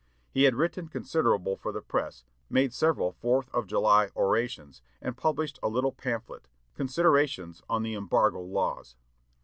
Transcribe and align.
He 0.31 0.45
had 0.45 0.55
written 0.55 0.87
considerable 0.87 1.55
for 1.55 1.71
the 1.71 1.79
press, 1.79 2.23
made 2.49 2.73
several 2.73 3.11
Fourth 3.11 3.51
of 3.53 3.67
July 3.67 4.09
orations, 4.15 4.81
and 4.99 5.15
published 5.15 5.59
a 5.61 5.67
little 5.69 5.91
pamphlet, 5.91 6.47
"Considerations 6.73 7.61
on 7.69 7.83
the 7.83 7.93
Embargo 7.93 8.41
Laws." 8.41 8.95